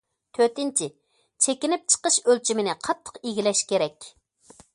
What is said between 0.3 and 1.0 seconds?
تۆتىنچى،